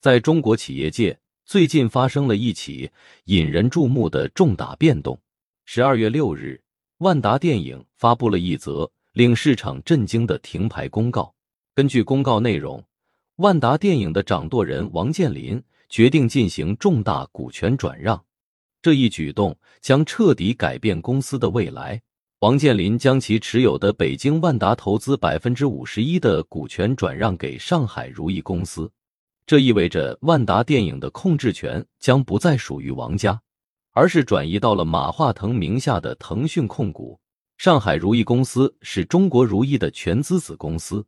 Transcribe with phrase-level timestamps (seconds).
[0.00, 2.90] 在中国企业界，最近发生了一起
[3.24, 5.20] 引人注目的重大变动。
[5.66, 6.58] 十二月六日，
[6.98, 11.34] 万达电影发布了一则令市场震惊的停牌公告。
[11.74, 12.82] 根据公告内容，
[13.36, 18.24] 万达电影的掌舵人王健林决定进行重大股权转让。
[18.80, 22.00] 这一举动将彻底改变公司的未来。
[22.38, 28.90] 王健林将其持有的北京万达投资百分之五十一的股权转让给上海如意公司，
[29.50, 33.42] 这意味着万达电影的控制权将不再属于王家，
[33.90, 37.18] 而是转移到了马化腾名下的腾讯控股。
[37.58, 41.04] 上海如意公司是中国如意的全资子公司，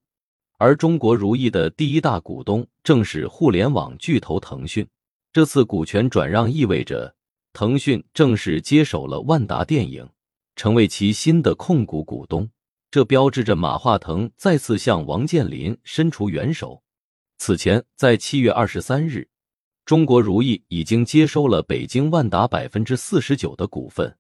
[0.59, 4.85] 而中国如意的第一大股东正是互联网巨头腾讯。
[5.33, 7.15] 这次股权转让意味着。
[7.53, 10.05] 腾讯正式接手了万达电影，
[10.57, 12.51] 成为其新的控股股东。
[12.91, 16.82] 这标志着马化腾再次向王健林伸出援手。
[17.45, 19.27] 此前，在七月二十三日，
[19.85, 24.17] 中国如意已经接收了北京万达百分之四十九的股份，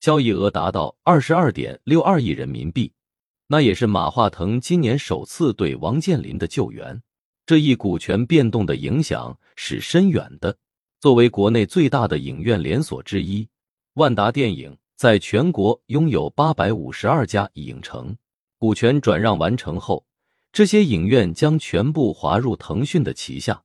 [0.00, 2.90] 交易额达到二十二点六二亿人民币。
[3.46, 6.98] 那也是马化腾今年首次对王健林的救援。
[7.44, 10.56] 这一股权变动的影响是深远的。
[10.98, 13.46] 作为国内最大的影院连锁之一，
[13.96, 18.16] 万达电影在全国拥有八百五十二家影城。
[18.56, 20.02] 股权转让完成后，
[20.52, 23.62] 这些影院将全部划入腾讯的旗下，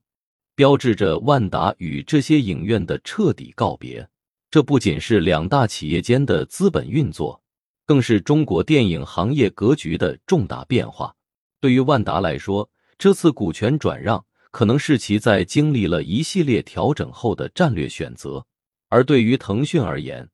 [0.55, 4.07] 标志着万达与这些影院的彻底告别。
[4.49, 7.41] 这不仅是两大企业间的资本运作，
[7.85, 11.13] 更是中国电影行业格局的重大变化。
[11.59, 14.23] 对于万达来说，这次股权转让。
[14.49, 18.43] 可能是其在经历了一系列调整后的战略选择，
[18.87, 20.27] 而对于腾讯而言，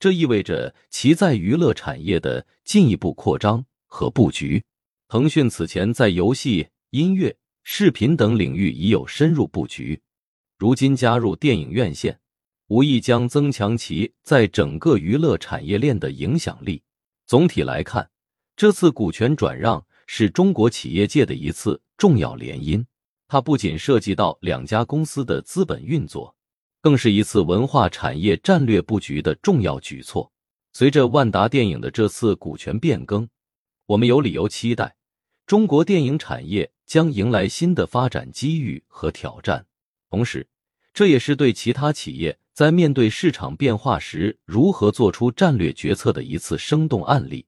[0.00, 4.64] 这意味着其在娱乐产业的进一步扩张和布局。
[5.08, 10.02] 腾讯此前在游戏、音乐、视频等领域已有深入布局，
[10.58, 12.20] 如今加入电影院线，
[12.66, 16.82] 无疑将增强其在整个娱乐产业链的影响力。
[17.26, 18.10] 总体来看，
[18.54, 22.84] 这次股权转让是中国企业界的一次重要联姻。
[23.28, 26.36] 它不仅涉及到两家公司的资本运作，
[26.82, 30.30] 更是一次文化产业战略布局的重要举措。
[30.74, 33.26] 随着万达电影的这次股权变更，
[33.86, 34.94] 我们有理由期待
[35.48, 39.64] 中国电影产业将迎来新的发展机遇和挑战。
[40.10, 40.46] 同时，
[40.92, 47.46] 这也是对其他企业在面对市场变化时如何做出战略决策的一次生动案例。